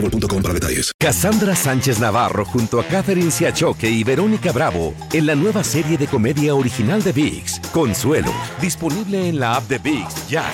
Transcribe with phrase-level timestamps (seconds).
[0.00, 0.92] boostmobile.com para detalles.
[0.98, 6.06] Cassandra Sánchez Navarro junto a Catherine Siachoque y Verónica Bravo en la nueva serie de
[6.06, 10.44] comedia original de VIX, Consuelo, disponible en la app de VIX ya.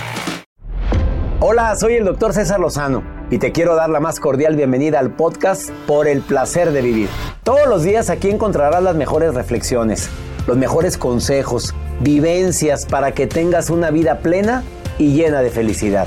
[1.41, 5.17] Hola, soy el doctor César Lozano y te quiero dar la más cordial bienvenida al
[5.17, 7.09] podcast Por el placer de vivir.
[7.43, 10.09] Todos los días aquí encontrarás las mejores reflexiones,
[10.47, 14.63] los mejores consejos, vivencias para que tengas una vida plena
[14.99, 16.07] y llena de felicidad.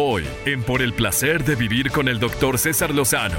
[0.00, 3.34] Hoy, en Por el placer de vivir con el doctor César Lozano.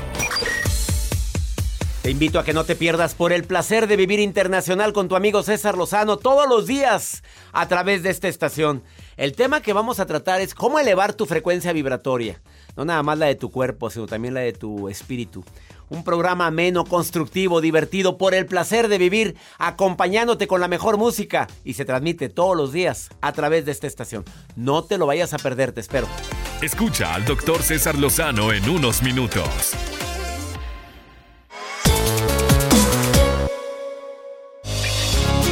[2.01, 5.15] Te invito a que no te pierdas por el placer de vivir internacional con tu
[5.15, 8.83] amigo César Lozano todos los días a través de esta estación.
[9.15, 12.41] El tema que vamos a tratar es cómo elevar tu frecuencia vibratoria.
[12.75, 15.45] No nada más la de tu cuerpo, sino también la de tu espíritu.
[15.87, 21.47] Un programa ameno, constructivo, divertido, por el placer de vivir, acompañándote con la mejor música.
[21.63, 24.25] Y se transmite todos los días a través de esta estación.
[24.57, 26.07] No te lo vayas a perder, te espero.
[26.61, 29.71] Escucha al doctor César Lozano en unos minutos.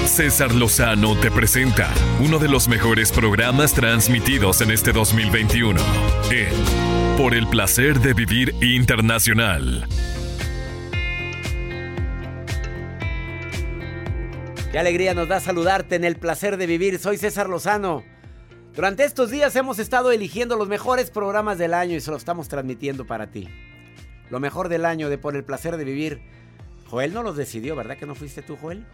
[0.05, 5.79] César Lozano te presenta uno de los mejores programas transmitidos en este 2021
[6.29, 9.87] en Por el placer de vivir internacional.
[14.73, 16.99] Qué alegría nos da saludarte en el placer de vivir.
[16.99, 18.16] Soy César Lozano.
[18.77, 22.47] Durante estos días hemos estado eligiendo los mejores programas del año y se los estamos
[22.47, 23.49] transmitiendo para ti.
[24.29, 26.21] Lo mejor del año de Por el placer de vivir.
[26.85, 28.85] Joel no los decidió, ¿verdad que no fuiste tú, Joel?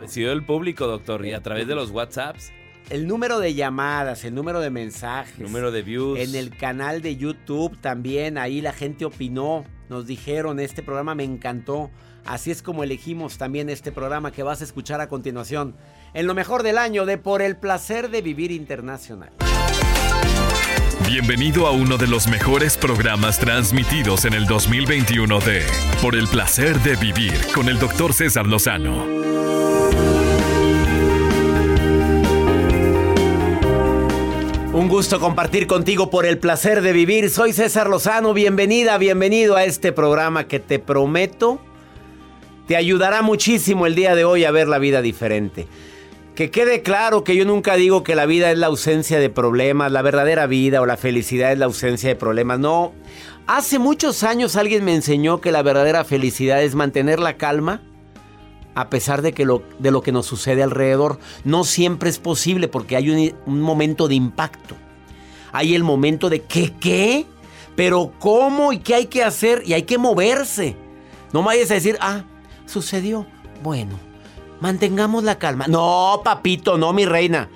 [0.00, 2.50] Decidió el público, doctor, y a través de los WhatsApps.
[2.88, 5.38] El número de llamadas, el número de mensajes.
[5.38, 6.18] Número de views.
[6.18, 9.64] En el canal de YouTube también, ahí la gente opinó.
[9.88, 11.92] Nos dijeron, este programa me encantó.
[12.24, 15.76] Así es como elegimos también este programa que vas a escuchar a continuación.
[16.12, 19.30] En lo mejor del año de Por el placer de vivir internacional.
[21.06, 25.62] Bienvenido a uno de los mejores programas transmitidos en el 2021 de
[26.02, 29.04] Por el placer de vivir con el doctor César Lozano.
[34.72, 37.30] Un gusto compartir contigo por el placer de vivir.
[37.30, 38.34] Soy César Lozano.
[38.34, 41.60] Bienvenida, bienvenido a este programa que te prometo
[42.70, 45.66] te ayudará muchísimo el día de hoy a ver la vida diferente.
[46.40, 49.92] Que quede claro que yo nunca digo que la vida es la ausencia de problemas,
[49.92, 52.58] la verdadera vida o la felicidad es la ausencia de problemas.
[52.58, 52.94] No.
[53.46, 57.82] Hace muchos años alguien me enseñó que la verdadera felicidad es mantener la calma
[58.74, 61.18] a pesar de, que lo, de lo que nos sucede alrededor.
[61.44, 64.76] No siempre es posible porque hay un, un momento de impacto.
[65.52, 67.26] Hay el momento de ¿qué qué?
[67.76, 69.62] Pero ¿cómo y qué hay que hacer?
[69.66, 70.74] Y hay que moverse.
[71.34, 72.24] No vayas a decir, ah,
[72.64, 73.26] sucedió.
[73.62, 74.09] Bueno,
[74.60, 75.66] mantengamos la calma.
[75.66, 77.48] No, papito, no, mi reina.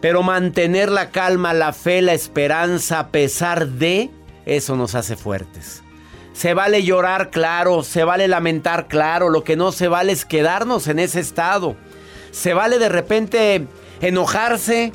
[0.00, 4.10] Pero mantener la calma, la fe, la esperanza, a pesar de,
[4.46, 5.82] eso nos hace fuertes.
[6.32, 10.86] Se vale llorar, claro, se vale lamentar, claro, lo que no se vale es quedarnos
[10.86, 11.74] en ese estado.
[12.30, 13.66] Se vale de repente
[14.00, 14.92] enojarse.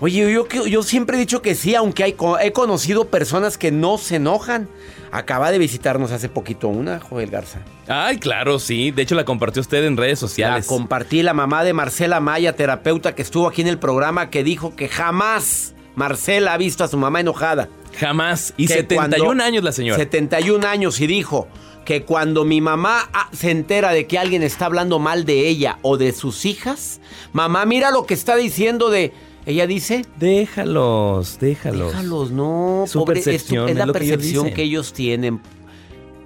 [0.00, 3.98] Oye, yo, yo siempre he dicho que sí, aunque hay, he conocido personas que no
[3.98, 4.68] se enojan.
[5.10, 7.60] Acaba de visitarnos hace poquito una, Joel Garza.
[7.86, 8.90] Ay, claro, sí.
[8.90, 10.66] De hecho, la compartió usted en redes sociales.
[10.66, 14.44] La compartí la mamá de Marcela Maya, terapeuta que estuvo aquí en el programa, que
[14.44, 17.68] dijo que jamás Marcela ha visto a su mamá enojada.
[17.98, 18.54] Jamás.
[18.56, 19.98] Y 71 años la señora.
[19.98, 21.48] 71 años y dijo
[21.84, 25.78] que cuando mi mamá ah, se entera de que alguien está hablando mal de ella
[25.82, 27.00] o de sus hijas,
[27.32, 29.12] mamá, mira lo que está diciendo de...
[29.48, 30.04] Ella dice...
[30.18, 31.92] Déjalos, déjalos.
[31.92, 32.84] Déjalos, no.
[32.86, 35.40] Su pobre, es, percepción, es la que ellos percepción que ellos tienen.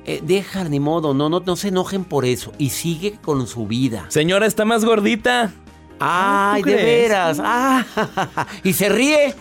[0.04, 2.50] Eh, deja, ni modo, no, no, no se enojen por eso.
[2.58, 4.06] Y sigue con su vida.
[4.08, 5.52] Señora, está más gordita.
[6.00, 7.38] Ay, ¿tú de veras.
[7.40, 7.86] Ah,
[8.64, 9.36] y se ríe.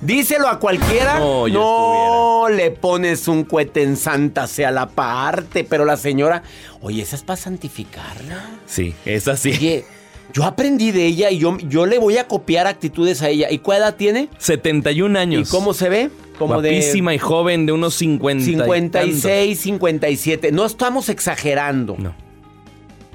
[0.00, 1.18] Díselo a cualquiera.
[1.18, 5.62] No le pones un cohete en Santa sea la parte.
[5.62, 6.42] Pero la señora,
[6.80, 8.48] oye, esa es para santificarla.
[8.64, 9.50] Sí, es así.
[9.50, 9.84] Oye,
[10.36, 13.50] yo aprendí de ella y yo, yo le voy a copiar actitudes a ella.
[13.50, 14.28] ¿Y cuál edad tiene?
[14.36, 15.48] 71 años.
[15.48, 16.10] ¿Y cómo se ve?
[16.38, 20.52] Como Guapísima y joven, de unos 50 y 56, 57.
[20.52, 21.96] No estamos exagerando.
[21.98, 22.14] No.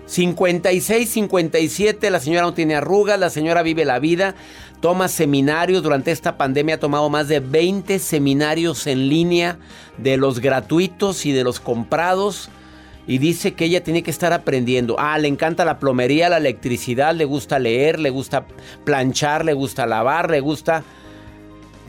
[0.08, 4.34] 56, 57, la señora no tiene arrugas, la señora vive la vida,
[4.80, 9.60] toma seminarios, durante esta pandemia ha tomado más de 20 seminarios en línea
[10.00, 12.50] de los gratuitos y de los comprados
[13.12, 14.96] y dice que ella tiene que estar aprendiendo.
[14.98, 18.46] Ah, le encanta la plomería, la electricidad, le gusta leer, le gusta
[18.86, 20.86] planchar, le gusta lavar, le gusta...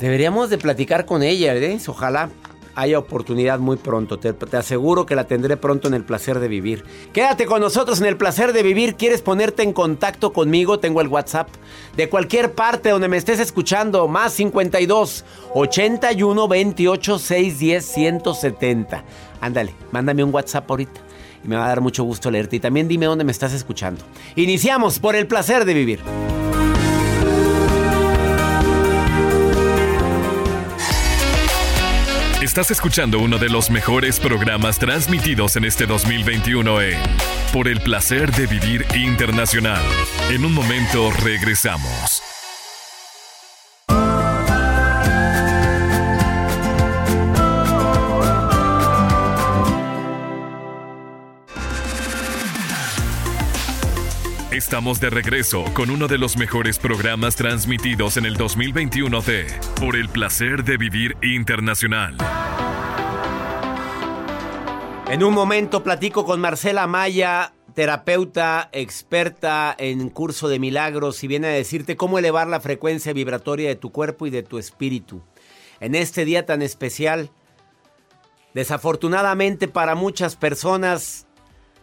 [0.00, 1.78] Deberíamos de platicar con ella, ¿eh?
[1.86, 2.28] Ojalá
[2.74, 4.18] haya oportunidad muy pronto.
[4.18, 6.82] Te, te aseguro que la tendré pronto en el placer de vivir.
[7.12, 8.96] Quédate con nosotros en el placer de vivir.
[8.96, 10.80] ¿Quieres ponerte en contacto conmigo?
[10.80, 11.50] Tengo el WhatsApp.
[11.96, 15.24] De cualquier parte donde me estés escuchando, más 52
[15.54, 19.04] 81 28 610 170.
[19.40, 21.11] Ándale, mándame un WhatsApp ahorita.
[21.44, 22.56] Y me va a dar mucho gusto leerte.
[22.56, 24.04] Y también dime dónde me estás escuchando.
[24.36, 26.00] Iniciamos por el placer de vivir.
[32.42, 36.98] Estás escuchando uno de los mejores programas transmitidos en este 2021 en
[37.52, 39.80] Por el placer de vivir internacional.
[40.28, 42.41] En un momento regresamos.
[54.52, 59.46] Estamos de regreso con uno de los mejores programas transmitidos en el 2021 de
[59.80, 62.18] Por el placer de vivir internacional.
[65.08, 71.46] En un momento platico con Marcela Maya, terapeuta, experta en curso de milagros, y viene
[71.46, 75.22] a decirte cómo elevar la frecuencia vibratoria de tu cuerpo y de tu espíritu.
[75.80, 77.30] En este día tan especial,
[78.52, 81.26] desafortunadamente para muchas personas,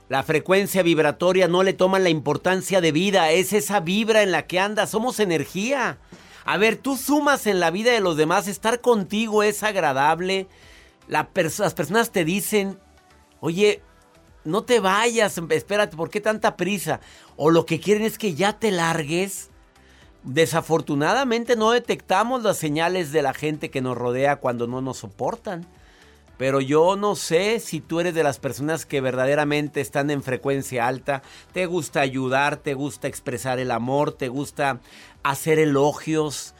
[0.09, 4.47] la frecuencia vibratoria no le toman la importancia de vida, es esa vibra en la
[4.47, 5.99] que andas, somos energía.
[6.45, 10.47] A ver, tú sumas en la vida de los demás, estar contigo es agradable.
[11.07, 12.79] Las personas te dicen,
[13.39, 13.83] oye,
[14.43, 17.01] no te vayas, espérate, ¿por qué tanta prisa?
[17.35, 19.51] O lo que quieren es que ya te largues.
[20.23, 25.67] Desafortunadamente no detectamos las señales de la gente que nos rodea cuando no nos soportan.
[26.39, 30.87] Pero yo no sé si tú eres de las personas que verdaderamente están en frecuencia
[30.87, 31.21] alta,
[31.51, 34.79] te gusta ayudar, te gusta expresar el amor, te gusta
[35.21, 36.55] hacer elogios,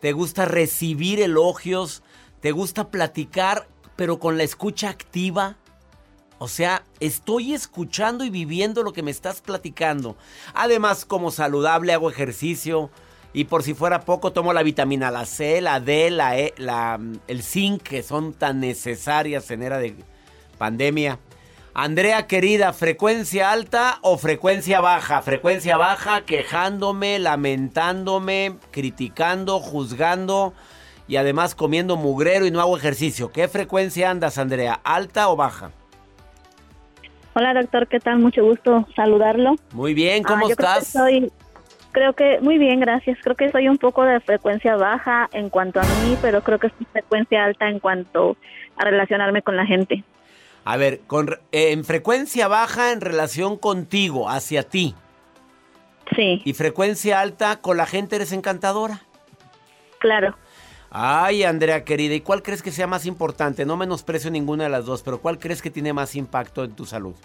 [0.00, 2.04] te gusta recibir elogios,
[2.40, 3.66] te gusta platicar,
[3.96, 5.56] pero con la escucha activa.
[6.38, 10.14] O sea, estoy escuchando y viviendo lo que me estás platicando.
[10.54, 12.88] Además, como saludable hago ejercicio.
[13.34, 17.00] Y por si fuera poco, tomo la vitamina la C, la D, la E, la,
[17.26, 19.96] el zinc, que son tan necesarias en era de
[20.56, 21.18] pandemia.
[21.76, 25.20] Andrea querida, ¿frecuencia alta o frecuencia baja?
[25.22, 30.54] Frecuencia baja, quejándome, lamentándome, criticando, juzgando
[31.08, 33.32] y además comiendo mugrero y no hago ejercicio.
[33.32, 34.80] ¿Qué frecuencia andas, Andrea?
[34.84, 35.72] ¿Alta o baja?
[37.34, 38.20] Hola doctor, ¿qué tal?
[38.20, 39.56] Mucho gusto saludarlo.
[39.72, 40.92] Muy bien, Ah, ¿cómo yo creo que estás?
[40.92, 41.32] soy-
[41.94, 43.16] creo que muy bien, gracias.
[43.22, 46.66] Creo que soy un poco de frecuencia baja en cuanto a mí, pero creo que
[46.66, 48.36] es frecuencia alta en cuanto
[48.76, 50.04] a relacionarme con la gente.
[50.66, 54.94] A ver, con, eh, en frecuencia baja en relación contigo, hacia ti.
[56.14, 59.00] Sí, Y frecuencia alta con la gente eres encantadora.
[59.98, 60.36] claro.
[60.96, 63.64] Ay, Andrea querida, ¿y cuál crees que sea más importante?
[63.64, 66.86] No menosprecio ninguna de las dos, pero ¿cuál crees que tiene más impacto en tu
[66.86, 67.16] salud?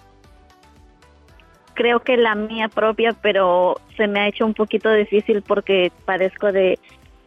[1.79, 6.51] Creo que la mía propia, pero se me ha hecho un poquito difícil porque padezco
[6.51, 6.77] de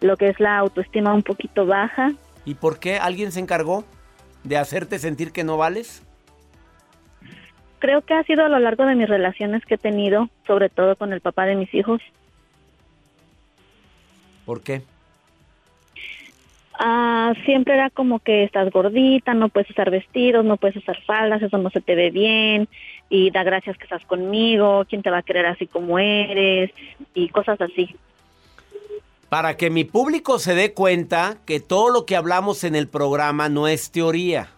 [0.03, 2.13] lo que es la autoestima un poquito baja.
[2.45, 3.83] ¿Y por qué alguien se encargó
[4.45, 6.03] de hacerte sentir que no vales?
[7.79, 10.97] Creo que ha sido a lo largo de mis relaciones que he tenido, sobre todo
[10.97, 12.03] con el papá de mis hijos.
[14.45, 14.83] ¿Por qué?
[16.79, 21.41] Ah, siempre era como que estás gordita, no puedes usar vestidos, no puedes usar faldas,
[21.41, 22.69] eso no se te ve bien,
[23.13, 26.71] y da gracias que estás conmigo, quién te va a querer así como eres,
[27.13, 27.95] y cosas así.
[29.29, 33.51] Para que mi público se dé cuenta que todo lo que hablamos en el programa
[33.51, 34.49] no es teoría.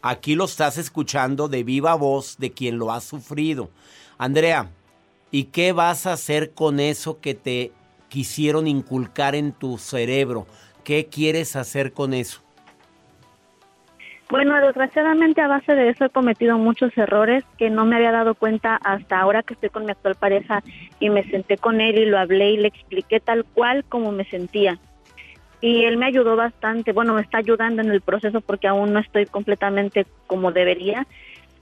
[0.00, 3.68] Aquí lo estás escuchando de viva voz de quien lo ha sufrido.
[4.16, 4.70] Andrea,
[5.30, 7.72] ¿y qué vas a hacer con eso que te
[8.08, 10.46] quisieron inculcar en tu cerebro?
[10.84, 12.40] ¿Qué quieres hacer con eso?
[14.30, 18.34] Bueno, desgraciadamente a base de eso he cometido muchos errores que no me había dado
[18.34, 20.62] cuenta hasta ahora que estoy con mi actual pareja
[21.00, 24.26] y me senté con él y lo hablé y le expliqué tal cual como me
[24.26, 24.78] sentía.
[25.62, 29.00] Y él me ayudó bastante, bueno, me está ayudando en el proceso porque aún no
[29.00, 31.06] estoy completamente como debería,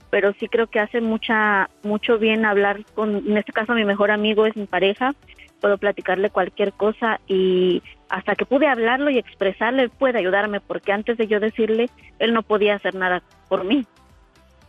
[0.09, 4.11] pero sí creo que hace mucha mucho bien hablar con, en este caso mi mejor
[4.11, 5.13] amigo es mi pareja,
[5.61, 10.91] puedo platicarle cualquier cosa y hasta que pude hablarlo y expresarle, él puede ayudarme, porque
[10.91, 13.85] antes de yo decirle, él no podía hacer nada por mí.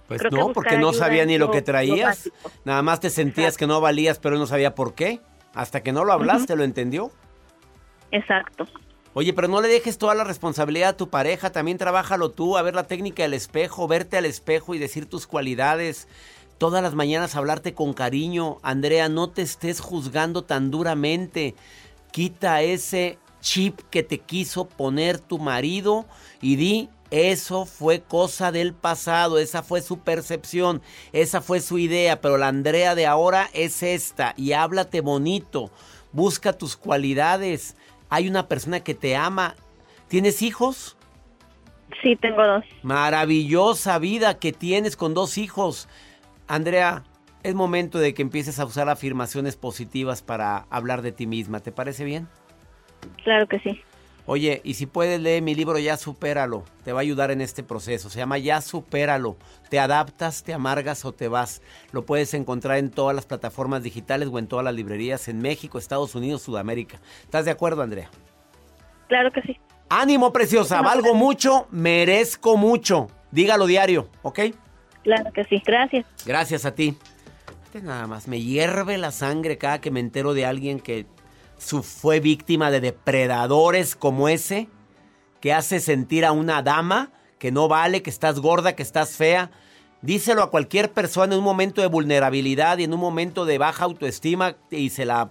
[0.08, 2.30] Pues no, porque no sabía ni lo que traías.
[2.64, 5.20] Nada más te sentías que no valías, pero él no sabía por qué.
[5.54, 7.10] Hasta que no lo hablaste, ¿lo entendió?
[8.10, 8.66] Exacto.
[9.12, 12.62] Oye, pero no le dejes toda la responsabilidad a tu pareja, también trabájalo tú, a
[12.62, 16.08] ver la técnica del espejo, verte al espejo y decir tus cualidades.
[16.56, 18.58] Todas las mañanas hablarte con cariño.
[18.62, 21.54] Andrea, no te estés juzgando tan duramente.
[22.12, 26.06] Quita ese chip que te quiso poner tu marido
[26.40, 32.20] y di, eso fue cosa del pasado, esa fue su percepción, esa fue su idea,
[32.20, 35.70] pero la Andrea de ahora es esta y háblate bonito,
[36.12, 37.76] busca tus cualidades.
[38.10, 39.54] Hay una persona que te ama.
[40.08, 40.96] ¿Tienes hijos?
[42.02, 42.64] Sí, tengo dos.
[42.82, 45.88] Maravillosa vida que tienes con dos hijos.
[46.46, 47.04] Andrea,
[47.42, 51.60] es momento de que empieces a usar afirmaciones positivas para hablar de ti misma.
[51.60, 52.28] ¿Te parece bien?
[53.24, 53.80] Claro que sí.
[54.30, 57.62] Oye, y si puedes leer mi libro Ya Supéralo, te va a ayudar en este
[57.62, 58.10] proceso.
[58.10, 59.38] Se llama Ya Supéralo.
[59.70, 61.62] Te adaptas, te amargas o te vas.
[61.92, 65.78] Lo puedes encontrar en todas las plataformas digitales o en todas las librerías en México,
[65.78, 67.00] Estados Unidos, Sudamérica.
[67.22, 68.10] ¿Estás de acuerdo, Andrea?
[69.08, 69.58] Claro que sí.
[69.88, 70.82] Ánimo, preciosa.
[70.82, 73.08] Valgo mucho, merezco mucho.
[73.30, 74.40] Dígalo diario, ¿ok?
[75.04, 75.62] Claro que sí.
[75.64, 76.04] Gracias.
[76.26, 76.98] Gracias a ti.
[77.82, 81.06] Nada más me hierve la sangre cada que me entero de alguien que
[81.58, 84.68] fue víctima de depredadores como ese,
[85.40, 89.50] que hace sentir a una dama que no vale, que estás gorda, que estás fea.
[90.02, 93.84] Díselo a cualquier persona en un momento de vulnerabilidad y en un momento de baja
[93.84, 95.30] autoestima y se la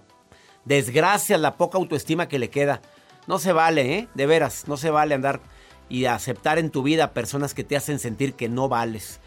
[0.64, 2.82] desgracia la poca autoestima que le queda.
[3.26, 4.08] No se vale, ¿eh?
[4.14, 5.40] De veras, no se vale andar
[5.88, 9.20] y aceptar en tu vida personas que te hacen sentir que no vales.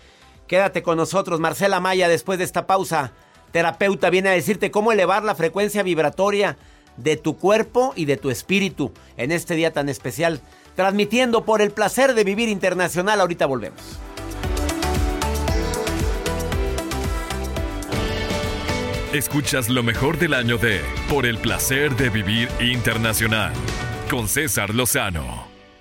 [0.47, 3.13] Quédate con nosotros, Marcela Maya, después de esta pausa.
[3.51, 6.57] Terapeuta viene a decirte cómo elevar la frecuencia vibratoria
[6.97, 10.41] de tu cuerpo y de tu espíritu en este día tan especial.
[10.75, 13.19] Transmitiendo por el placer de vivir internacional.
[13.21, 13.81] Ahorita volvemos.
[19.13, 20.79] Escuchas lo mejor del año de
[21.09, 23.51] Por el placer de vivir internacional
[24.09, 25.50] con César Lozano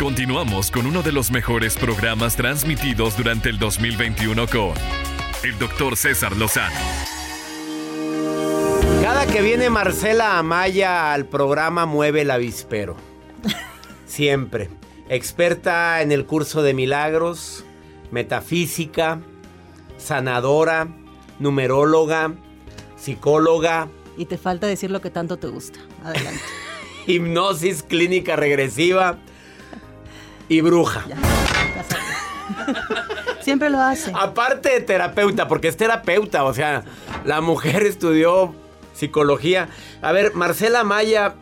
[0.00, 4.72] Continuamos con uno de los mejores programas transmitidos durante el 2021 con
[5.44, 6.74] el doctor César Lozano.
[9.02, 12.96] Cada que viene Marcela Amaya al programa mueve el avispero.
[14.06, 14.70] Siempre.
[15.10, 17.66] Experta en el curso de milagros,
[18.10, 19.20] metafísica,
[19.98, 20.88] sanadora,
[21.40, 22.32] numeróloga,
[22.96, 23.88] psicóloga.
[24.16, 25.78] Y te falta decir lo que tanto te gusta.
[26.02, 26.40] Adelante.
[27.06, 29.18] Hipnosis clínica regresiva
[30.50, 31.04] y bruja.
[33.40, 34.12] Siempre lo hace.
[34.14, 36.84] Aparte de terapeuta, porque es terapeuta, o sea,
[37.24, 38.54] la mujer estudió
[38.92, 39.68] psicología.
[40.02, 41.34] A ver, Marcela Maya,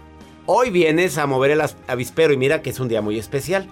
[0.46, 3.66] hoy vienes a mover el avispero y mira que es un día muy especial.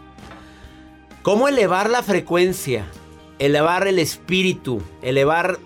[1.22, 2.86] ¿Cómo elevar la frecuencia?
[3.38, 5.58] Elevar el espíritu, elevar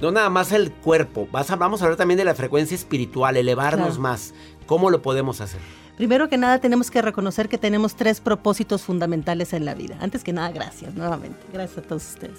[0.00, 1.28] no nada más el cuerpo.
[1.32, 4.00] Vas a- vamos a hablar también de la frecuencia espiritual, elevarnos Claro.
[4.00, 4.32] más.
[4.66, 5.60] ¿Cómo lo podemos hacer?
[5.98, 9.96] Primero que nada tenemos que reconocer que tenemos tres propósitos fundamentales en la vida.
[10.00, 11.40] Antes que nada, gracias nuevamente.
[11.52, 12.38] Gracias a todos ustedes.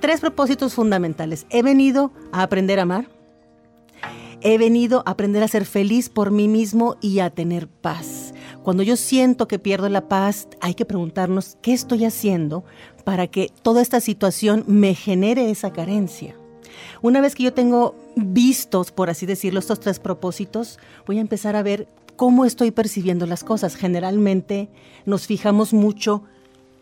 [0.00, 1.46] Tres propósitos fundamentales.
[1.48, 3.08] He venido a aprender a amar.
[4.42, 8.34] He venido a aprender a ser feliz por mí mismo y a tener paz.
[8.62, 12.64] Cuando yo siento que pierdo la paz, hay que preguntarnos qué estoy haciendo
[13.04, 16.34] para que toda esta situación me genere esa carencia.
[17.02, 21.56] Una vez que yo tengo vistos, por así decirlo, estos tres propósitos, voy a empezar
[21.56, 21.88] a ver
[22.20, 23.76] cómo estoy percibiendo las cosas.
[23.76, 24.68] Generalmente
[25.06, 26.22] nos fijamos mucho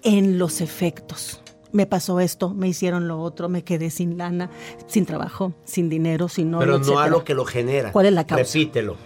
[0.03, 1.41] en los efectos.
[1.71, 4.51] Me pasó esto, me hicieron lo otro, me quedé sin lana,
[4.89, 7.93] sin trabajo, sin dinero, sin oro, Pero no a lo que lo genera.
[7.93, 8.43] ¿Cuál es la causa?
[8.43, 8.97] Repítelo.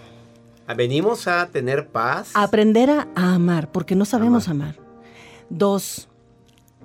[0.75, 2.31] Venimos a tener paz.
[2.33, 4.77] Aprender a, a amar, porque no sabemos amar.
[5.51, 6.09] Dos,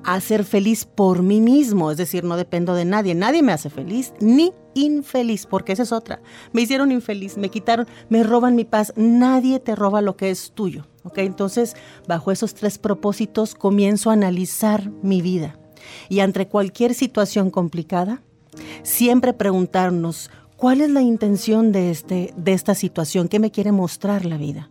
[0.05, 3.15] a ser feliz por mí mismo, es decir, no dependo de nadie.
[3.15, 6.21] Nadie me hace feliz ni infeliz, porque esa es otra.
[6.53, 8.93] Me hicieron infeliz, me quitaron, me roban mi paz.
[8.97, 10.87] Nadie te roba lo que es tuyo.
[11.05, 11.19] ¿ok?
[11.19, 11.77] Entonces,
[12.07, 15.59] bajo esos tres propósitos, comienzo a analizar mi vida.
[16.09, 18.23] Y ante cualquier situación complicada,
[18.83, 24.25] siempre preguntarnos cuál es la intención de, este, de esta situación, qué me quiere mostrar
[24.25, 24.71] la vida.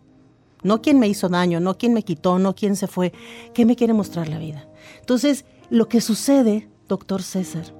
[0.62, 3.12] No quién me hizo daño, no quién me quitó, no quién se fue,
[3.54, 4.67] qué me quiere mostrar la vida.
[5.00, 7.74] Entonces, lo que sucede, doctor César,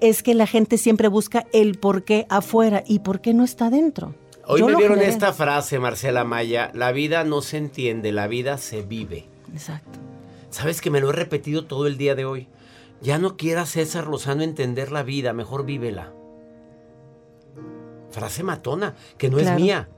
[0.00, 3.70] es que la gente siempre busca el por qué afuera y por qué no está
[3.70, 4.14] dentro.
[4.46, 5.12] Hoy Yo me vieron generé.
[5.12, 6.70] esta frase, Marcela Maya.
[6.74, 9.26] La vida no se entiende, la vida se vive.
[9.52, 9.98] Exacto.
[10.50, 12.48] Sabes que me lo he repetido todo el día de hoy.
[13.00, 16.12] Ya no quiera César Lozano entender la vida, mejor vívela.
[18.10, 19.56] Frase matona, que no Claro.
[19.56, 19.88] es mía.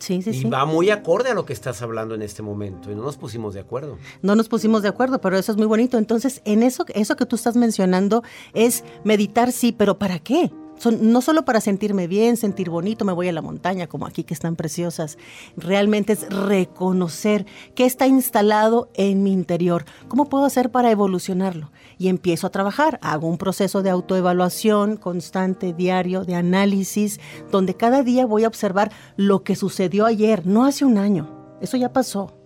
[0.00, 0.48] Sí, sí, y sí.
[0.48, 2.90] va muy acorde a lo que estás hablando en este momento.
[2.90, 3.98] Y no nos pusimos de acuerdo.
[4.22, 5.98] No nos pusimos de acuerdo, pero eso es muy bonito.
[5.98, 8.22] Entonces, en eso, eso que tú estás mencionando
[8.54, 10.50] es meditar, sí, pero ¿para qué?
[10.78, 14.22] Son, no solo para sentirme bien, sentir bonito, me voy a la montaña, como aquí
[14.22, 15.18] que están preciosas.
[15.56, 19.84] Realmente es reconocer qué está instalado en mi interior.
[20.06, 21.72] ¿Cómo puedo hacer para evolucionarlo?
[21.98, 22.98] Y empiezo a trabajar.
[23.02, 27.18] Hago un proceso de autoevaluación constante, diario, de análisis,
[27.50, 31.56] donde cada día voy a observar lo que sucedió ayer, no hace un año.
[31.60, 32.38] Eso ya pasó.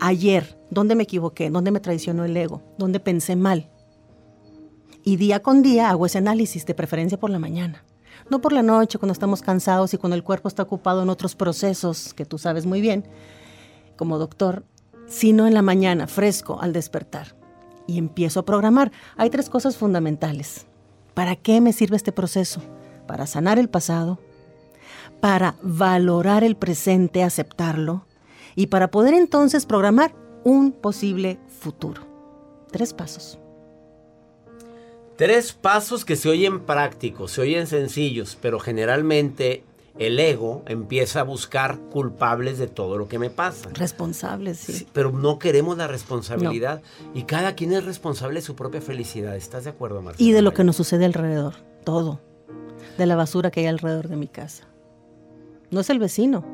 [0.00, 1.50] Ayer, ¿dónde me equivoqué?
[1.50, 2.62] ¿Dónde me traicionó el ego?
[2.78, 3.70] ¿Dónde pensé mal?
[5.02, 7.84] Y día con día hago ese análisis, de preferencia por la mañana.
[8.30, 11.34] No por la noche, cuando estamos cansados y cuando el cuerpo está ocupado en otros
[11.34, 13.06] procesos que tú sabes muy bien,
[13.96, 14.64] como doctor,
[15.06, 17.36] sino en la mañana, fresco, al despertar.
[17.86, 18.92] Y empiezo a programar.
[19.16, 20.66] Hay tres cosas fundamentales.
[21.14, 22.60] ¿Para qué me sirve este proceso?
[23.06, 24.18] Para sanar el pasado,
[25.20, 28.06] para valorar el presente, aceptarlo,
[28.56, 32.02] y para poder entonces programar un posible futuro.
[32.70, 33.38] Tres pasos.
[35.16, 39.62] Tres pasos que se oyen prácticos, se oyen sencillos, pero generalmente
[39.98, 43.70] el ego empieza a buscar culpables de todo lo que me pasa.
[43.72, 44.72] Responsables, sí.
[44.72, 46.82] Sí, pero no queremos la responsabilidad
[47.14, 49.36] y cada quien es responsable de su propia felicidad.
[49.36, 50.28] ¿Estás de acuerdo, Marcela?
[50.28, 51.54] Y de lo que nos sucede alrededor,
[51.84, 52.20] todo.
[52.98, 54.66] De la basura que hay alrededor de mi casa.
[55.70, 56.44] No es el vecino.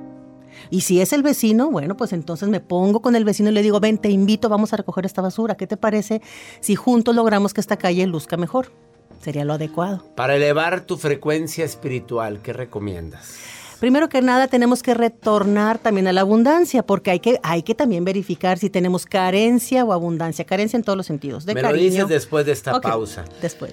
[0.68, 3.62] Y si es el vecino, bueno, pues entonces me pongo con el vecino y le
[3.62, 5.56] digo, ven, te invito, vamos a recoger esta basura.
[5.56, 6.20] ¿Qué te parece
[6.60, 8.72] si juntos logramos que esta calle luzca mejor?
[9.20, 10.02] Sería lo adecuado.
[10.14, 13.36] Para elevar tu frecuencia espiritual, ¿qué recomiendas?
[13.80, 17.74] Primero que nada, tenemos que retornar también a la abundancia, porque hay que, hay que
[17.74, 20.44] también verificar si tenemos carencia o abundancia.
[20.44, 21.46] Carencia en todos los sentidos.
[21.46, 23.24] De Me lo dices después de esta pausa.
[23.40, 23.72] Después.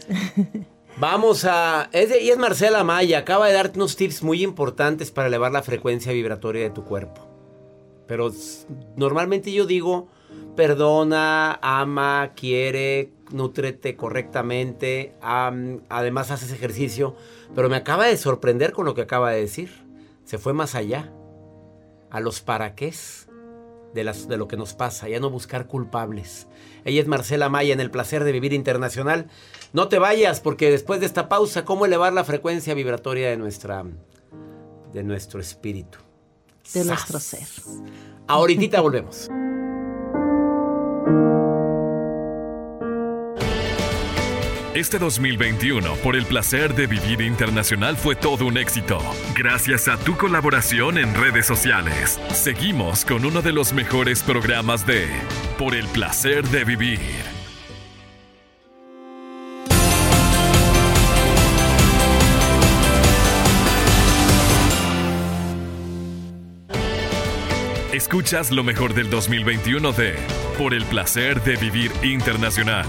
[0.99, 1.89] Vamos a...
[1.91, 5.51] Es de- y es Marcela Maya, acaba de darte unos tips muy importantes para elevar
[5.51, 7.21] la frecuencia vibratoria de tu cuerpo.
[8.07, 8.31] Pero
[8.95, 10.07] normalmente yo digo,
[10.55, 17.15] perdona, ama, quiere, nútrete correctamente, am- además haces ejercicio.
[17.55, 19.85] Pero me acaba de sorprender con lo que acaba de decir.
[20.25, 21.11] Se fue más allá,
[22.09, 23.27] a los para qués
[23.93, 26.47] de, las, de lo que nos pasa, ya no buscar culpables.
[26.85, 29.27] Ella es Marcela Maya en el placer de vivir internacional.
[29.73, 33.83] No te vayas porque después de esta pausa, ¿cómo elevar la frecuencia vibratoria de nuestra
[34.93, 35.97] de nuestro espíritu?
[36.73, 36.85] De ¡Sas!
[36.87, 37.47] nuestro ser.
[38.27, 39.29] Ahorita volvemos.
[44.77, 48.99] Este 2021, por el placer de vivir internacional, fue todo un éxito.
[49.35, 55.07] Gracias a tu colaboración en redes sociales, seguimos con uno de los mejores programas de
[55.57, 56.99] Por el placer de vivir.
[67.91, 70.13] Escuchas lo mejor del 2021 de
[70.59, 72.85] Por el placer de vivir internacional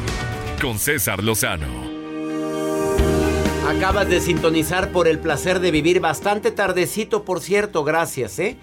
[0.61, 1.66] con César Lozano.
[3.68, 8.57] Acabas de sintonizar por el placer de vivir bastante tardecito, por cierto, gracias, ¿eh?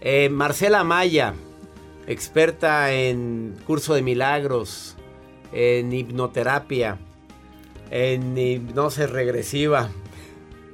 [0.00, 1.34] eh Marcela Maya,
[2.06, 4.96] experta en curso de milagros,
[5.52, 6.98] en hipnoterapia,
[7.90, 9.88] en hipnosis regresiva,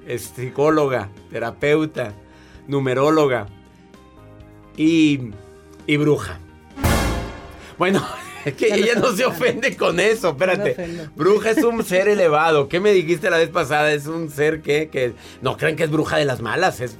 [0.06, 2.14] es psicóloga, terapeuta,
[2.66, 3.46] numeróloga
[4.76, 5.30] y,
[5.86, 6.38] y bruja.
[7.78, 8.04] Bueno,
[8.46, 11.08] es que ella no se ofende con eso, espérate.
[11.14, 12.68] bruja es un ser elevado.
[12.68, 13.92] ¿Qué me dijiste la vez pasada?
[13.92, 16.96] Es un ser que, que no creen que es bruja de las malas, es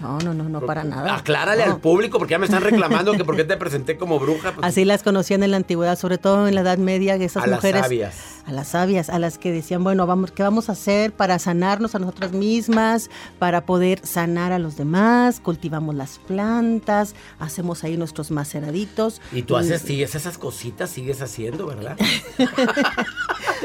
[0.00, 1.16] no, no, no, no para nada.
[1.16, 4.52] Aclárale al público porque ya me están reclamando que por qué te presenté como bruja.
[4.52, 4.66] Pues.
[4.66, 7.80] Así las conocían en la antigüedad, sobre todo en la Edad Media, esas a mujeres.
[7.80, 8.16] Las sabias.
[8.46, 11.94] A las sabias, a las que decían, bueno, vamos, ¿qué vamos a hacer para sanarnos
[11.94, 15.40] a nosotras mismas, para poder sanar a los demás?
[15.40, 19.20] Cultivamos las plantas, hacemos ahí nuestros maceraditos.
[19.32, 21.96] Y tú haces, sigues esas cositas, sigues haciendo, ¿verdad?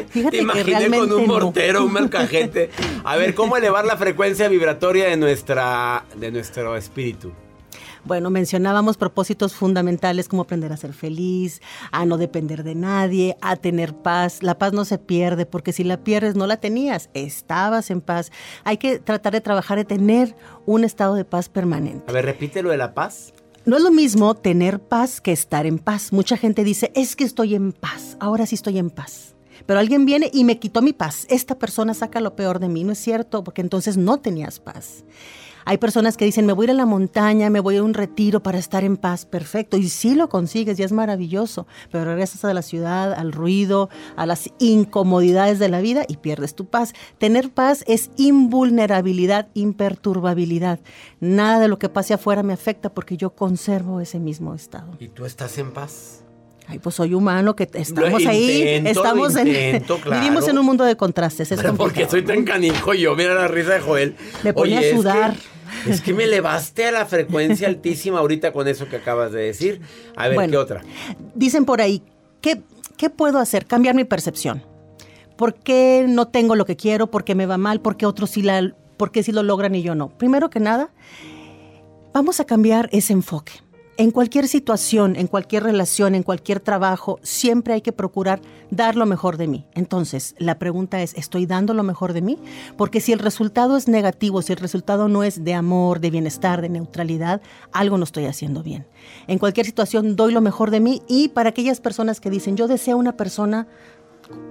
[0.10, 2.70] Fíjate Te imaginé con un mortero, un malcajete.
[3.04, 7.32] A ver, ¿cómo elevar la frecuencia vibratoria de nuestra de nuestro espíritu?
[8.04, 11.62] Bueno, mencionábamos propósitos fundamentales como aprender a ser feliz,
[11.92, 14.44] a no depender de nadie, a tener paz.
[14.44, 18.32] La paz no se pierde porque si la pierdes no la tenías, estabas en paz.
[18.64, 20.36] Hay que tratar de trabajar de tener
[20.66, 22.06] un estado de paz permanente.
[22.08, 23.34] A ver, repite lo de la paz.
[23.66, 26.14] No es lo mismo tener paz que estar en paz.
[26.14, 29.36] Mucha gente dice, es que estoy en paz, ahora sí estoy en paz.
[29.66, 31.26] Pero alguien viene y me quitó mi paz.
[31.30, 33.44] Esta persona saca lo peor de mí, ¿no es cierto?
[33.44, 35.04] Porque entonces no tenías paz.
[35.66, 37.96] Hay personas que dicen, me voy a ir a la montaña, me voy a un
[37.96, 39.26] retiro para estar en paz.
[39.26, 39.78] Perfecto.
[39.78, 41.66] Y sí lo consigues, ya es maravilloso.
[41.92, 46.54] Pero regresas a la ciudad, al ruido, a las incomodidades de la vida y pierdes
[46.54, 46.94] tu paz.
[47.18, 50.80] Tener paz es invulnerabilidad, imperturbabilidad.
[51.20, 54.96] Nada de lo que pase afuera me afecta porque yo conservo ese mismo estado.
[55.00, 56.22] ¿Y tú estás en paz?
[56.68, 59.46] Ay, pues soy humano, que estamos ahí, estamos en,
[60.12, 61.52] vivimos en un mundo de contrastes.
[61.52, 64.16] Es porque soy tan canijo yo, mira la risa de Joel.
[64.44, 65.32] Me pone a sudar.
[65.32, 65.55] Es que,
[66.14, 69.82] me elevaste a la frecuencia altísima ahorita con eso que acabas de decir.
[70.16, 70.82] A ver, ¿qué otra?
[71.34, 72.02] Dicen por ahí,
[72.42, 72.62] ¿qué,
[72.98, 73.66] ¿qué puedo hacer?
[73.66, 74.64] Cambiar mi percepción.
[75.36, 77.08] ¿Por qué no tengo lo que quiero?
[77.08, 77.82] ¿Por qué me va mal?
[77.82, 80.10] ¿Por qué otros sí, la, por qué sí lo logran y yo no?
[80.10, 80.90] Primero que nada,
[82.14, 83.52] vamos a cambiar ese enfoque
[83.98, 89.06] en cualquier situación, en cualquier relación, en cualquier trabajo, siempre hay que procurar dar lo
[89.06, 89.66] mejor de mí.
[89.74, 92.38] Entonces, la pregunta es, ¿estoy dando lo mejor de mí?
[92.78, 96.62] Porque si el resultado es negativo, si el resultado no es de amor, de bienestar,
[96.62, 98.86] de neutralidad, algo no estoy haciendo bien.
[99.28, 102.68] En cualquier situación doy lo mejor de mí y para aquellas personas que dicen, yo
[102.68, 103.68] deseo una persona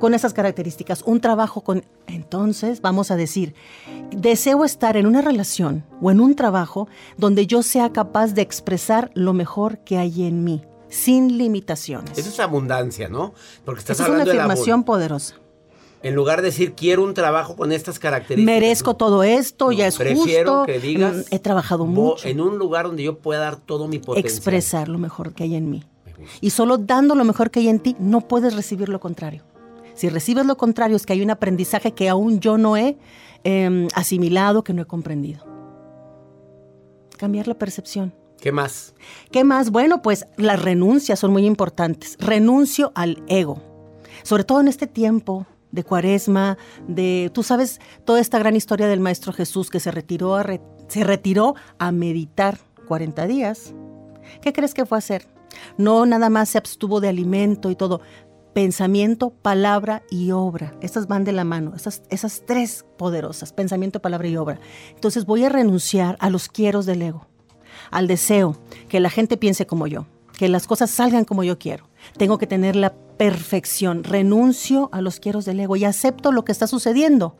[0.00, 1.84] con esas características, un trabajo con...
[2.06, 3.54] Entonces vamos a decir,
[4.10, 9.10] deseo estar en una relación o en un trabajo donde yo sea capaz de expresar
[9.14, 12.16] lo mejor que hay en mí, sin limitaciones.
[12.18, 13.34] Eso es abundancia, ¿no?
[13.64, 15.36] Porque estás es una afirmación poderosa.
[16.02, 18.54] En lugar de decir quiero un trabajo con estas características.
[18.54, 21.16] Merezco todo esto, ya es prefiero que digas.
[21.16, 22.28] Mm, he trabajado mucho.
[22.28, 24.30] En un lugar donde yo pueda dar todo mi potencial.
[24.30, 25.82] Expresar lo mejor que hay en mí.
[26.42, 29.42] Y solo dando lo mejor que hay en ti, no puedes recibir lo contrario.
[29.94, 32.96] Si recibes lo contrario, es que hay un aprendizaje que aún yo no he
[33.44, 35.44] em, asimilado, que no he comprendido.
[37.16, 38.12] Cambiar la percepción.
[38.40, 38.94] ¿Qué más?
[39.30, 39.70] ¿Qué más?
[39.70, 42.16] Bueno, pues las renuncias son muy importantes.
[42.18, 43.62] Renuncio al ego.
[44.22, 49.00] Sobre todo en este tiempo de cuaresma, de, tú sabes, toda esta gran historia del
[49.00, 50.44] Maestro Jesús que se retiró a,
[50.88, 53.74] se retiró a meditar 40 días.
[54.40, 55.26] ¿Qué crees que fue a hacer?
[55.76, 58.00] No nada más se abstuvo de alimento y todo,
[58.54, 60.74] pensamiento, palabra y obra.
[60.80, 64.60] Estas van de la mano, esas, esas tres poderosas, pensamiento, palabra y obra.
[64.94, 67.26] Entonces voy a renunciar a los quieros del ego,
[67.90, 68.56] al deseo
[68.88, 70.06] que la gente piense como yo,
[70.38, 71.88] que las cosas salgan como yo quiero.
[72.16, 74.04] Tengo que tener la perfección.
[74.04, 77.36] Renuncio a los quieros del ego y acepto lo que está sucediendo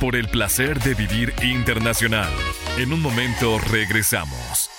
[0.00, 2.32] Por el placer de vivir internacional.
[2.76, 4.71] En un momento regresamos.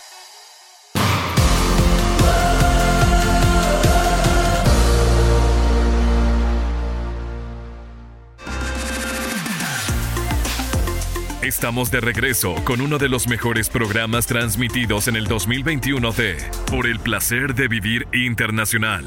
[11.55, 16.35] Estamos de regreso con uno de los mejores programas transmitidos en el 2021 de
[16.69, 19.05] Por el placer de vivir internacional.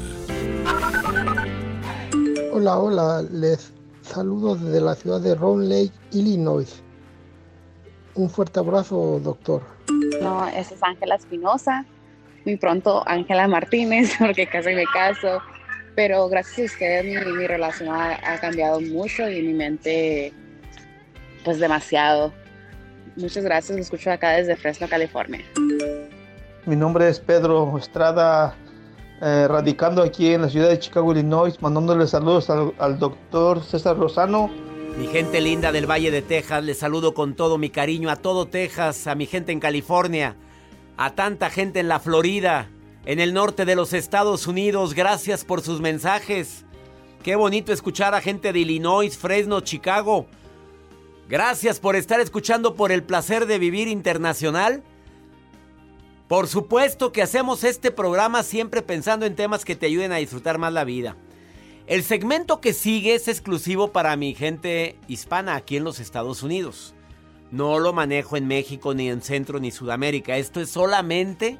[2.53, 6.81] Hola, hola, les saludo desde la ciudad de Round Lake, Illinois.
[8.15, 9.61] Un fuerte abrazo, doctor.
[10.21, 11.85] No, esa es Ángela Espinosa.
[12.45, 15.41] Muy pronto Ángela Martínez, porque casi me caso.
[15.95, 20.31] Pero gracias a ustedes mi, mi relación ha, ha cambiado mucho y mi mente,
[21.47, 22.33] pues demasiado.
[23.15, 25.45] Muchas gracias, lo escucho acá desde Fresno, California.
[26.65, 28.53] Mi nombre es Pedro Estrada,
[29.21, 33.95] eh, radicando aquí en la ciudad de Chicago, Illinois, mandándole saludos al, al doctor César
[33.95, 34.51] Rosano.
[34.97, 38.49] Mi gente linda del Valle de Texas, les saludo con todo mi cariño a todo
[38.49, 40.35] Texas, a mi gente en California,
[40.97, 42.67] a tanta gente en la Florida,
[43.05, 44.95] en el norte de los Estados Unidos.
[44.95, 46.65] Gracias por sus mensajes.
[47.23, 50.27] Qué bonito escuchar a gente de Illinois, Fresno, Chicago.
[51.29, 54.81] Gracias por estar escuchando por el placer de vivir internacional.
[56.29, 60.57] Por supuesto que hacemos este programa siempre pensando en temas que te ayuden a disfrutar
[60.57, 61.17] más la vida.
[61.85, 66.93] El segmento que sigue es exclusivo para mi gente hispana aquí en los Estados Unidos.
[67.51, 70.37] No lo manejo en México, ni en Centro, ni Sudamérica.
[70.37, 71.57] Esto es solamente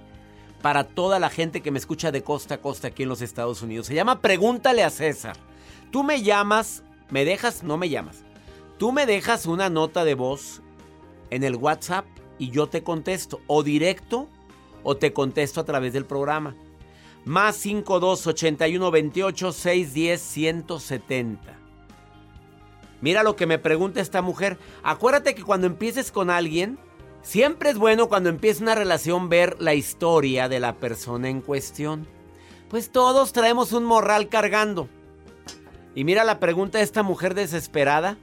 [0.62, 3.62] para toda la gente que me escucha de costa a costa aquí en los Estados
[3.62, 3.88] Unidos.
[3.88, 5.38] Se llama Pregúntale a César.
[5.92, 8.27] Tú me llamas, me dejas, no me llamas.
[8.78, 10.62] Tú me dejas una nota de voz
[11.30, 12.06] en el WhatsApp
[12.38, 13.42] y yo te contesto.
[13.48, 14.28] O directo
[14.84, 16.56] o te contesto a través del programa.
[17.26, 21.58] Más 52 81 28 610 170.
[23.02, 24.58] Mira lo que me pregunta esta mujer.
[24.84, 26.80] Acuérdate que cuando empieces con alguien,
[27.22, 32.08] siempre es bueno cuando empieza una relación ver la historia de la persona en cuestión.
[32.70, 34.88] Pues todos traemos un morral cargando.
[35.96, 38.18] Y mira la pregunta de esta mujer desesperada.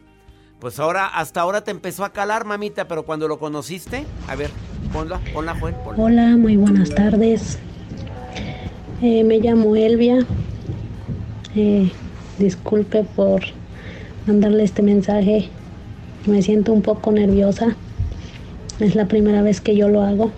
[0.61, 4.51] Pues ahora, hasta ahora te empezó a calar, mamita, pero cuando lo conociste, a ver,
[4.93, 6.03] ponla, ponla, Joel, ponla.
[6.03, 7.59] Hola, muy buenas tardes.
[9.03, 10.25] Eh, me llamo Elvia.
[11.55, 11.91] Eh,
[12.39, 13.43] disculpe por
[14.27, 15.51] mandarle este mensaje.
[16.27, 17.77] Me siento un poco nerviosa.
[18.81, 20.33] Es la primera vez que yo lo hago.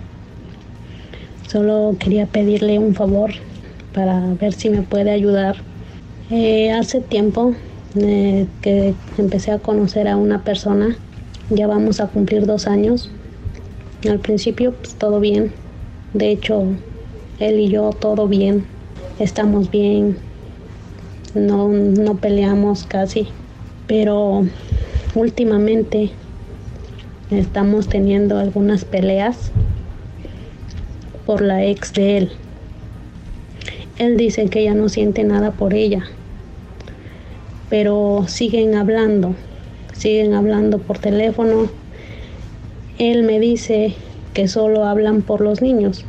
[1.49, 3.31] Solo quería pedirle un favor
[3.95, 5.57] para ver si me puede ayudar.
[6.31, 7.55] Eh, hace tiempo
[7.97, 10.97] eh, que empecé a conocer a una persona.
[11.51, 13.11] Ya vamos a cumplir dos años.
[14.09, 15.53] Al principio pues todo bien.
[16.13, 16.65] De hecho,
[17.39, 18.65] él y yo todo bien.
[19.19, 20.17] Estamos bien.
[21.35, 23.29] No, no peleamos casi.
[23.87, 24.45] Pero
[25.15, 26.11] últimamente
[27.31, 29.51] estamos teniendo algunas peleas
[31.25, 32.33] por la ex de él.
[33.99, 36.05] Él dice que ya no siente nada por ella.
[37.69, 39.35] Pero siguen hablando.
[39.93, 41.69] Siguen hablando por teléfono.
[42.99, 43.95] Él me dice
[44.35, 46.05] que solo hablan por los niños.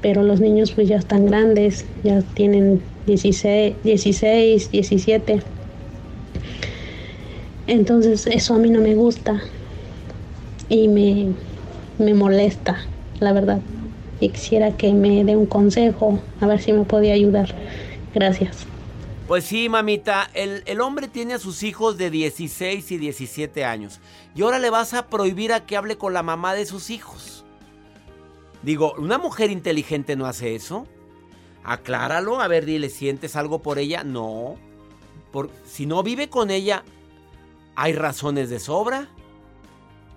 [0.00, 5.42] Pero los niños pues ya están grandes, ya tienen 16, 16 17.
[7.66, 9.42] Entonces eso a mí no me gusta
[10.68, 11.28] y me,
[11.98, 12.78] me molesta,
[13.20, 13.60] la verdad.
[14.20, 17.54] Y quisiera que me dé un consejo, a ver si me podía ayudar.
[18.14, 18.69] Gracias.
[19.30, 24.00] Pues sí, mamita, el, el, hombre tiene a sus hijos de 16 y 17 años.
[24.34, 27.44] Y ahora le vas a prohibir a que hable con la mamá de sus hijos.
[28.64, 30.88] Digo, ¿una mujer inteligente no hace eso?
[31.62, 34.02] Acláralo, a ver, dile, ¿sientes algo por ella?
[34.02, 34.56] No.
[35.30, 36.82] Por, si no vive con ella,
[37.76, 39.10] ¿hay razones de sobra?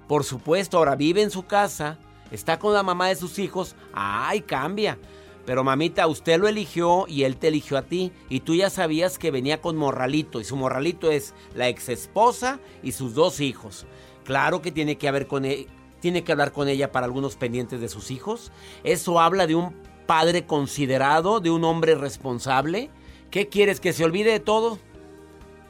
[0.07, 1.99] Por supuesto, ahora vive en su casa,
[2.31, 4.97] está con la mamá de sus hijos, ¡ay, cambia!
[5.45, 8.11] Pero mamita, usted lo eligió y él te eligió a ti.
[8.29, 10.39] Y tú ya sabías que venía con morralito.
[10.39, 13.85] Y su morralito es la ex esposa y sus dos hijos.
[14.23, 15.67] Claro que tiene que, haber con e,
[15.99, 18.51] tiene que hablar con ella para algunos pendientes de sus hijos.
[18.83, 19.75] Eso habla de un
[20.05, 22.89] padre considerado, de un hombre responsable.
[23.29, 23.79] ¿Qué quieres?
[23.79, 24.79] ¿Que se olvide de todo?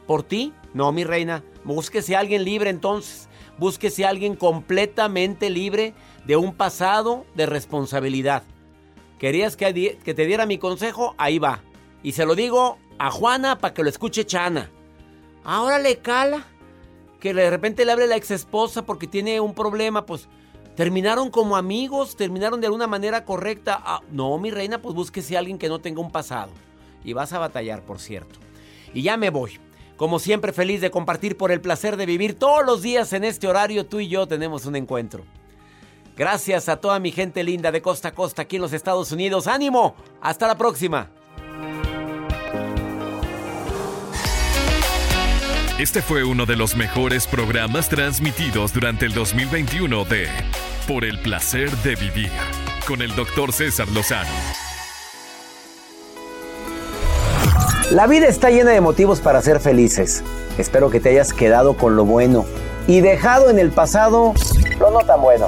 [0.06, 0.54] ¿Por ti?
[0.74, 1.44] No, mi reina.
[1.64, 3.30] Búsquese a alguien libre entonces.
[3.58, 5.94] Búsquese a alguien completamente libre
[6.26, 8.44] de un pasado de responsabilidad.
[9.24, 9.72] ¿Querías que,
[10.04, 11.16] te diera mi consejo?
[11.18, 11.62] Ahí va.
[12.04, 14.70] Y se lo digo a Juana para que lo escuche Chana.
[15.46, 16.46] Ahora le cala.
[17.22, 20.28] Que de repente le hable la ex esposa porque tiene un problema, pues
[20.76, 23.82] terminaron como amigos, terminaron de alguna manera correcta.
[23.82, 26.52] Ah, no, mi reina, pues búsquese a alguien que no tenga un pasado.
[27.06, 28.40] Y vas a batallar, por cierto.
[28.94, 29.58] Y ya me voy.
[29.96, 33.48] Como siempre, feliz de compartir por el placer de vivir todos los días en este
[33.48, 33.86] horario.
[33.86, 35.24] Tú y yo tenemos un encuentro.
[36.16, 39.48] Gracias a toda mi gente linda de costa a costa aquí en los Estados Unidos.
[39.48, 39.96] ¡Ánimo!
[40.22, 41.10] Hasta la próxima.
[45.80, 50.28] Este fue uno de los mejores programas transmitidos durante el 2021 de
[50.88, 52.32] Por el placer de vivir
[52.88, 54.30] con el doctor César Lozano.
[57.90, 60.24] La vida está llena de motivos para ser felices.
[60.60, 62.46] Espero que te hayas quedado con lo bueno
[62.88, 64.34] y dejado en el pasado
[64.80, 65.48] lo no tan bueno.